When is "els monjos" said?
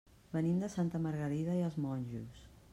1.69-2.45